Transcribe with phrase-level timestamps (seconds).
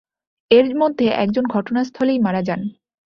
[0.51, 2.61] এর মধ্যে একজন ঘটনাস্থলেই মারা যান।